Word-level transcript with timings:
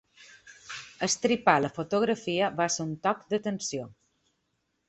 Estripar 1.07 1.55
la 1.65 1.71
fotografia 1.75 2.49
va 2.63 2.69
ser 2.77 2.89
un 2.91 2.99
toc 3.07 3.23
d’atenció. 3.35 3.89